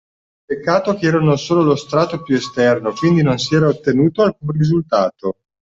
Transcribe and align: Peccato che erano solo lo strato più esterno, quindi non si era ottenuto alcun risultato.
Peccato 0.45 0.95
che 0.95 1.05
erano 1.05 1.35
solo 1.35 1.61
lo 1.61 1.75
strato 1.75 2.23
più 2.23 2.35
esterno, 2.35 2.91
quindi 2.91 3.21
non 3.21 3.37
si 3.37 3.53
era 3.53 3.67
ottenuto 3.67 4.23
alcun 4.23 4.49
risultato. 4.49 5.35